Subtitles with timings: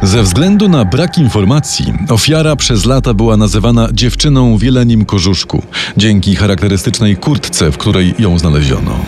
[0.03, 5.63] Ze względu na brak informacji, ofiara przez lata była nazywana dziewczyną w jelenim kożuszku,
[5.97, 8.99] dzięki charakterystycznej kurtce, w której ją znaleziono.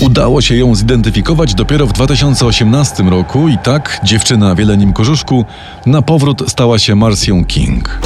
[0.00, 5.44] Udało się ją zidentyfikować dopiero w 2018 roku i tak dziewczyna w jelenim kożuszku
[5.86, 8.00] na powrót stała się Marcią King.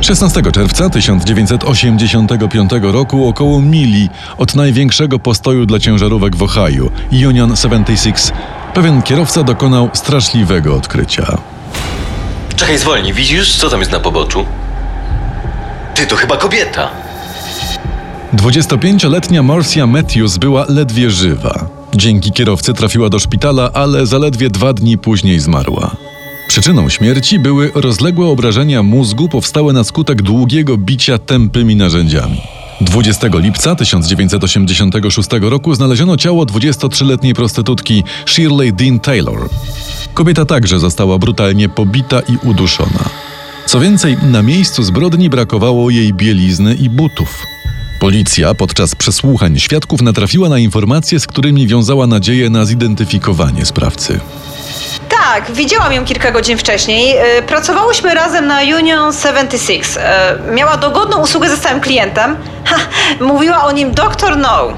[0.00, 8.32] 16 czerwca 1985 roku około mili od największego postoju dla ciężarówek w Ohio, Union 76,
[8.74, 11.38] pewien kierowca dokonał straszliwego odkrycia.
[12.56, 14.46] Czekaj, zwolnij, widzisz, co tam jest na poboczu?
[15.94, 16.88] Ty, to chyba kobieta.
[18.34, 21.66] 25-letnia Marcia Matthews była ledwie żywa.
[21.94, 25.90] Dzięki kierowcy trafiła do szpitala, ale zaledwie dwa dni później zmarła.
[26.50, 32.40] Przyczyną śmierci były rozległe obrażenia mózgu powstałe na skutek długiego bicia tępymi narzędziami.
[32.80, 39.48] 20 lipca 1986 roku znaleziono ciało 23-letniej prostytutki Shirley Dean Taylor.
[40.14, 43.04] Kobieta także została brutalnie pobita i uduszona.
[43.66, 47.46] Co więcej, na miejscu zbrodni brakowało jej bielizny i butów.
[48.00, 54.20] Policja podczas przesłuchań świadków natrafiła na informacje, z którymi wiązała nadzieję na zidentyfikowanie sprawcy.
[55.34, 57.16] Tak, widziałam ją kilka godzin wcześniej.
[57.16, 59.90] E, Pracowałyśmy razem na Union 76.
[59.96, 62.36] E, Miała dogodną usługę ze stałym klientem.
[62.64, 62.76] Ha,
[63.20, 64.36] mówiła o nim Dr.
[64.36, 64.72] No.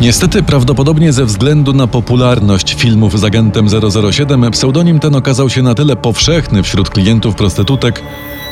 [0.00, 3.68] Niestety, prawdopodobnie ze względu na popularność filmów z agentem
[4.12, 8.02] 007, pseudonim ten okazał się na tyle powszechny wśród klientów prostytutek,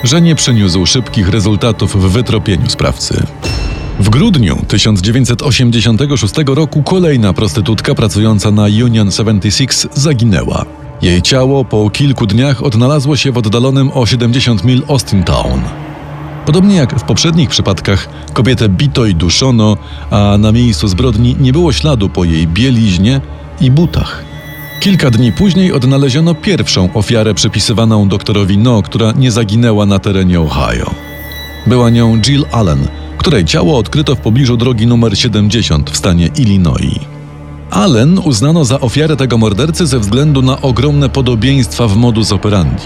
[0.05, 3.23] że nie przyniósł szybkich rezultatów w wytropieniu sprawcy.
[4.01, 10.84] W grudniu 1986 roku kolejna prostytutka pracująca na Union 76 zaginęła.
[11.03, 15.61] Jej ciało po kilku dniach odnalazło się w oddalonym o 70 mil Austin Town.
[16.47, 19.77] Podobnie jak w poprzednich przypadkach, kobietę bito i duszono,
[20.11, 23.21] a na miejscu zbrodni nie było śladu po jej bieliźnie
[23.61, 24.25] i butach.
[24.81, 30.91] Kilka dni później odnaleziono pierwszą ofiarę przypisywaną doktorowi No, która nie zaginęła na terenie Ohio.
[31.67, 32.89] Była nią Jill Allen,
[33.19, 37.14] której ciało odkryto w pobliżu drogi numer 70 w stanie Illinois.
[37.75, 42.83] Allen uznano za ofiarę tego mordercy ze względu na ogromne podobieństwa w modus operandi.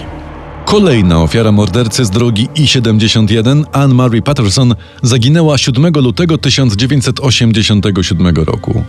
[0.65, 8.83] Kolejna ofiara mordercy z drogi I-71, Anne-Marie Patterson, zaginęła 7 lutego 1987 roku.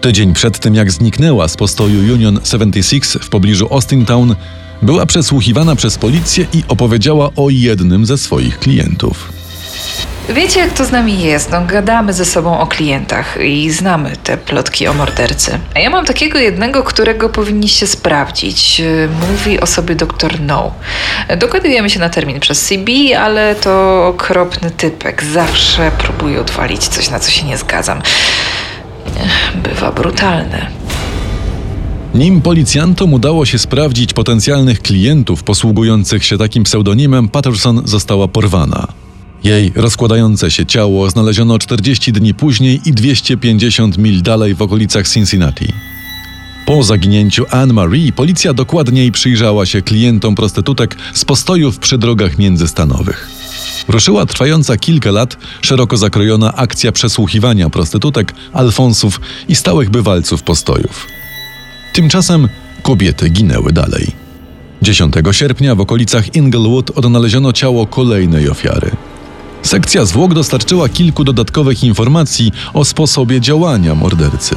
[0.00, 4.34] Tydzień przed tym, jak zniknęła z postoju Union 76 w pobliżu Austin Town,
[4.82, 9.32] była przesłuchiwana przez policję i opowiedziała o jednym ze swoich klientów.
[10.28, 11.50] Wiecie, jak to z nami jest?
[11.50, 15.58] No, gadamy ze sobą o klientach i znamy te plotki o mordercy.
[15.74, 18.82] A ja mam takiego jednego, którego powinniście sprawdzić.
[19.30, 20.72] Mówi o sobie doktor No.
[21.38, 25.24] Dogadujemy się na termin przez CB, ale to okropny typek.
[25.24, 28.02] Zawsze próbuje odwalić coś, na co się nie zgadzam.
[29.54, 30.66] Bywa brutalny.
[32.14, 39.07] Nim policjantom udało się sprawdzić potencjalnych klientów posługujących się takim pseudonimem, Patterson została porwana.
[39.44, 45.72] Jej rozkładające się ciało znaleziono 40 dni później i 250 mil dalej w okolicach Cincinnati.
[46.66, 53.28] Po zaginięciu Anne-Marie policja dokładniej przyjrzała się klientom prostytutek z postojów przy drogach międzystanowych.
[53.88, 61.06] Ruszyła trwająca kilka lat szeroko zakrojona akcja przesłuchiwania prostytutek, alfonsów i stałych bywalców postojów.
[61.92, 62.48] Tymczasem
[62.82, 64.12] kobiety ginęły dalej.
[64.82, 68.90] 10 sierpnia w okolicach Inglewood odnaleziono ciało kolejnej ofiary.
[69.62, 74.56] Sekcja zwłok dostarczyła kilku dodatkowych informacji o sposobie działania mordercy.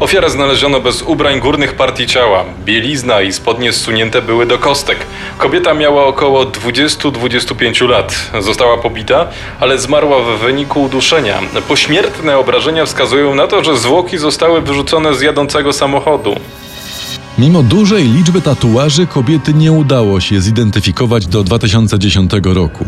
[0.00, 2.44] Ofiarę znaleziono bez ubrań górnych partii ciała.
[2.64, 4.98] Bielizna i spodnie zsunięte były do kostek.
[5.38, 8.30] Kobieta miała około 20-25 lat.
[8.40, 9.26] Została pobita,
[9.60, 11.40] ale zmarła w wyniku uduszenia.
[11.68, 16.36] Pośmiertne obrażenia wskazują na to, że zwłoki zostały wyrzucone z jadącego samochodu.
[17.40, 22.84] Mimo dużej liczby tatuaży kobiety nie udało się zidentyfikować do 2010 roku.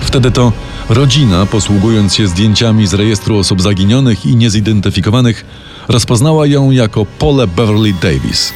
[0.00, 0.52] Wtedy to
[0.88, 5.44] rodzina, posługując się zdjęciami z rejestru osób zaginionych i niezidentyfikowanych,
[5.88, 8.52] rozpoznała ją jako Pole Beverly Davis.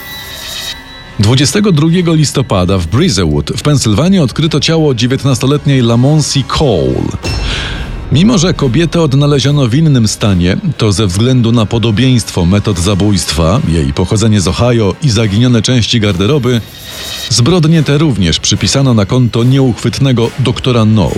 [1.18, 7.02] 22 listopada w Breezewood w Pensylwanii odkryto ciało 19-letniej Lamonsi Cole.
[8.12, 13.92] Mimo, że kobietę odnaleziono w innym stanie, to ze względu na podobieństwo metod zabójstwa, jej
[13.92, 16.60] pochodzenie z Ohio i zaginione części garderoby,
[17.28, 21.10] zbrodnie te również przypisano na konto nieuchwytnego doktora No.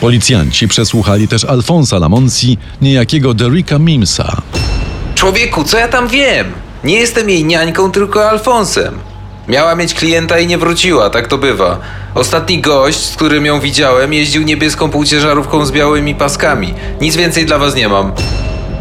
[0.00, 4.42] Policjanci przesłuchali też Alfonsa Lamonsi, niejakiego Derricka Mimsa.
[5.14, 6.52] Człowieku, co ja tam wiem?
[6.84, 9.13] Nie jestem jej niańką, tylko Alfonsem.
[9.48, 11.78] Miała mieć klienta i nie wróciła, tak to bywa.
[12.14, 16.74] Ostatni gość, z którym ją widziałem, jeździł niebieską półciężarówką z białymi paskami.
[17.00, 18.12] Nic więcej dla was nie mam.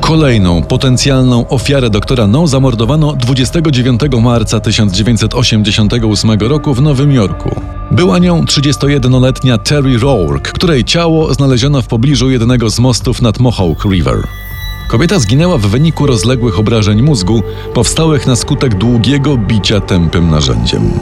[0.01, 7.61] Kolejną potencjalną ofiarę doktora No zamordowano 29 marca 1988 roku w Nowym Jorku.
[7.91, 13.85] Była nią 31-letnia Terry Rourke, której ciało znaleziono w pobliżu jednego z mostów nad Mohawk
[13.85, 14.17] River.
[14.87, 17.43] Kobieta zginęła w wyniku rozległych obrażeń mózgu,
[17.73, 20.99] powstałych na skutek długiego bicia tępym narzędziem.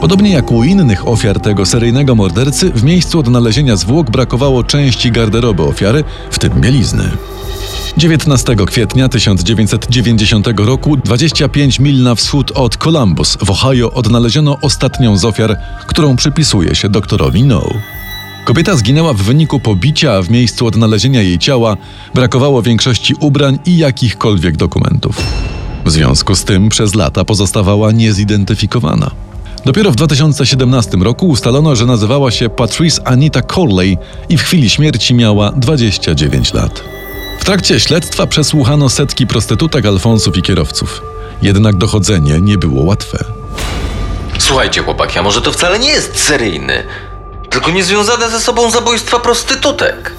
[0.00, 5.62] Podobnie jak u innych ofiar tego seryjnego mordercy, w miejscu odnalezienia zwłok brakowało części garderoby
[5.62, 7.10] ofiary, w tym bielizny.
[7.96, 15.24] 19 kwietnia 1990 roku, 25 mil na wschód od Columbus w Ohio, odnaleziono ostatnią z
[15.24, 17.62] ofiar, którą przypisuje się doktorowi No.
[18.44, 21.76] Kobieta zginęła w wyniku pobicia, a w miejscu odnalezienia jej ciała
[22.14, 25.16] brakowało większości ubrań i jakichkolwiek dokumentów.
[25.84, 29.10] W związku z tym przez lata pozostawała niezidentyfikowana.
[29.64, 33.98] Dopiero w 2017 roku ustalono, że nazywała się Patrice Anita Corley
[34.28, 36.84] i w chwili śmierci miała 29 lat.
[37.40, 41.02] W trakcie śledztwa przesłuchano setki prostytutek, alfonsów i kierowców.
[41.42, 43.24] Jednak dochodzenie nie było łatwe.
[44.38, 46.84] Słuchajcie, chłopaki, a może to wcale nie jest seryjny,
[47.54, 50.14] tylko niezwiązane ze sobą zabójstwa prostytutek.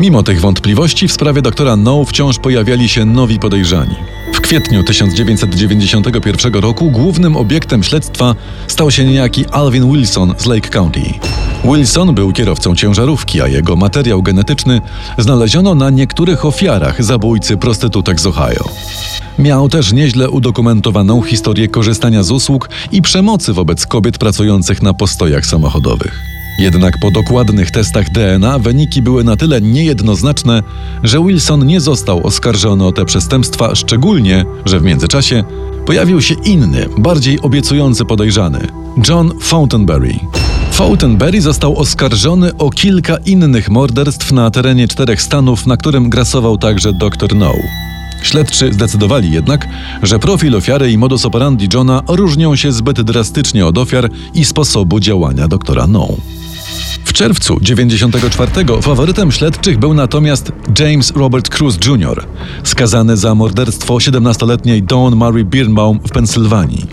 [0.00, 3.94] Mimo tych wątpliwości w sprawie doktora No wciąż pojawiali się nowi podejrzani.
[4.34, 8.34] W kwietniu 1991 roku głównym obiektem śledztwa
[8.66, 11.00] stał się niejaki Alvin Wilson z Lake County.
[11.64, 14.80] Wilson był kierowcą ciężarówki, a jego materiał genetyczny
[15.18, 18.64] znaleziono na niektórych ofiarach zabójcy prostytutek z Ohio.
[19.38, 25.46] Miał też nieźle udokumentowaną historię korzystania z usług i przemocy wobec kobiet pracujących na postojach
[25.46, 26.33] samochodowych.
[26.58, 30.62] Jednak po dokładnych testach DNA wyniki były na tyle niejednoznaczne,
[31.02, 35.44] że Wilson nie został oskarżony o te przestępstwa, szczególnie, że w międzyczasie
[35.86, 38.68] pojawił się inny, bardziej obiecujący podejrzany
[39.08, 40.14] John Fountainberry.
[40.72, 46.92] Fountainberry został oskarżony o kilka innych morderstw na terenie czterech stanów, na którym grasował także
[46.92, 47.52] dr No.
[48.22, 49.68] Śledczy zdecydowali jednak,
[50.02, 55.00] że profil ofiary i modus operandi Johna różnią się zbyt drastycznie od ofiar i sposobu
[55.00, 56.08] działania doktora No.
[57.14, 58.50] Czerwcu 94
[58.82, 62.26] faworytem śledczych był natomiast James Robert Cruz Jr.,
[62.64, 66.86] skazany za morderstwo 17-letniej Dawn Mary Birnbaum w Pensylwanii.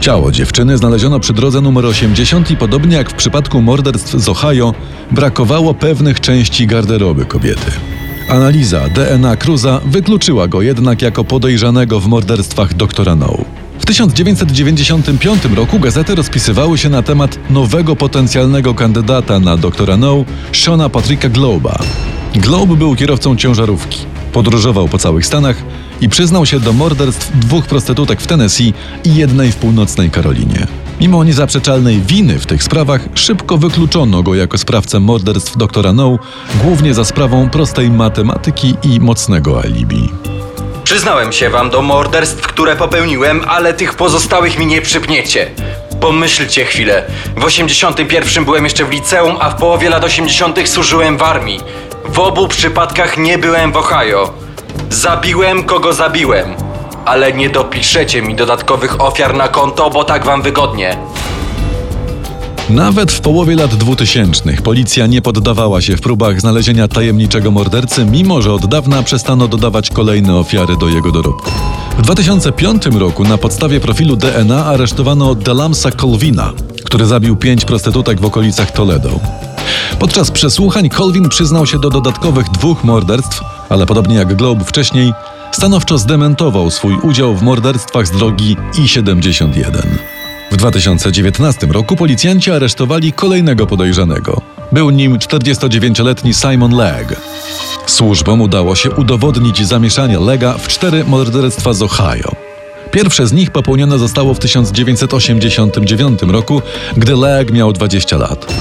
[0.00, 4.74] Ciało dziewczyny znaleziono przy drodze numer 80 i podobnie jak w przypadku morderstw z Ohio,
[5.10, 7.72] brakowało pewnych części garderoby kobiety.
[8.28, 13.44] Analiza DNA Cruza wykluczyła go jednak jako podejrzanego w morderstwach doktora No.
[13.82, 20.88] W 1995 roku gazety rozpisywały się na temat nowego potencjalnego kandydata na doktora No, Shona
[20.88, 21.78] Patricka Globa.
[22.34, 23.98] Globe był kierowcą ciężarówki.
[24.32, 25.56] Podróżował po całych Stanach
[26.00, 28.74] i przyznał się do morderstw dwóch prostytutek w Tennessee
[29.04, 30.66] i jednej w północnej Karolinie.
[31.00, 36.18] Mimo niezaprzeczalnej winy w tych sprawach, szybko wykluczono go jako sprawcę morderstw doktora No,
[36.64, 40.08] głównie za sprawą prostej matematyki i mocnego alibi.
[40.84, 45.50] Przyznałem się wam do morderstw, które popełniłem, ale tych pozostałych mi nie przypniecie.
[46.00, 47.04] Pomyślcie chwilę.
[47.36, 51.60] W 81 byłem jeszcze w liceum, a w połowie lat 80 służyłem w armii.
[52.04, 54.32] W obu przypadkach nie byłem w Ohio.
[54.90, 56.54] Zabiłem kogo zabiłem.
[57.04, 60.96] Ale nie dopiszecie mi dodatkowych ofiar na konto, bo tak wam wygodnie.
[62.70, 68.42] Nawet w połowie lat 2000 policja nie poddawała się w próbach znalezienia tajemniczego mordercy, mimo
[68.42, 71.50] że od dawna przestano dodawać kolejne ofiary do jego dorobku.
[71.98, 76.52] W 2005 roku na podstawie profilu DNA aresztowano Delamsa Colvina,
[76.84, 79.20] który zabił pięć prostytutek w okolicach Toledo.
[79.98, 85.12] Podczas przesłuchań Colvin przyznał się do dodatkowych dwóch morderstw, ale podobnie jak Globe wcześniej,
[85.52, 90.11] stanowczo zdementował swój udział w morderstwach z drogi I-71.
[90.52, 94.40] W 2019 roku policjanci aresztowali kolejnego podejrzanego.
[94.72, 97.20] Był nim 49-letni Simon Legg.
[97.86, 102.32] Służbom udało się udowodnić zamieszanie Lega w cztery morderstwa z Ohio.
[102.90, 106.62] Pierwsze z nich popełnione zostało w 1989 roku,
[106.96, 108.54] gdy Leg miał 20 lat.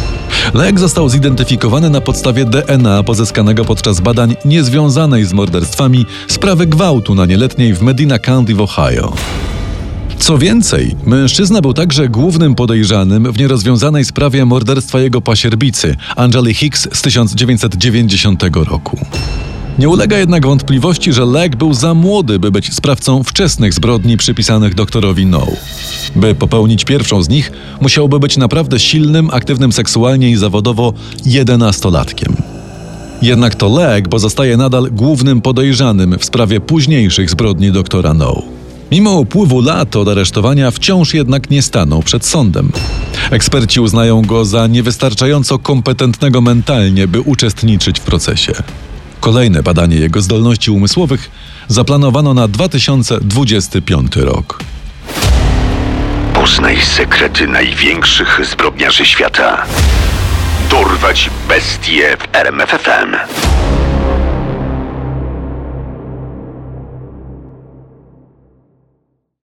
[0.53, 7.25] Leg został zidentyfikowany na podstawie DNA pozyskanego podczas badań niezwiązanej z morderstwami sprawy gwałtu na
[7.25, 9.13] nieletniej w Medina County w Ohio.
[10.21, 16.87] Co więcej, mężczyzna był także głównym podejrzanym w nierozwiązanej sprawie morderstwa jego pasierbicy, Angeli Hicks
[16.93, 18.99] z 1990 roku.
[19.79, 24.75] Nie ulega jednak wątpliwości, że Leg był za młody, by być sprawcą wczesnych zbrodni przypisanych
[24.75, 25.47] doktorowi No.
[26.15, 27.51] By popełnić pierwszą z nich,
[27.81, 30.93] musiałby być naprawdę silnym, aktywnym seksualnie i zawodowo
[31.25, 32.35] jedenastolatkiem.
[33.21, 38.60] Jednak to Leg pozostaje nadal głównym podejrzanym w sprawie późniejszych zbrodni doktora No.
[38.91, 42.71] Mimo upływu lat od aresztowania wciąż jednak nie stanął przed sądem.
[43.31, 48.53] Eksperci uznają go za niewystarczająco kompetentnego mentalnie, by uczestniczyć w procesie.
[49.19, 51.31] Kolejne badanie jego zdolności umysłowych
[51.67, 54.59] zaplanowano na 2025 rok.
[56.33, 59.65] Poznaj sekrety największych zbrodniarzy świata.
[60.69, 63.15] Dorwać bestie w RMFFM.